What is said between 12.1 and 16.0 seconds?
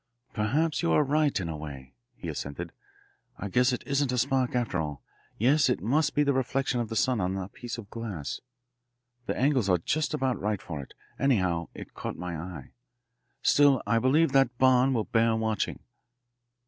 my eye. Still, I believe that barn will bear watching."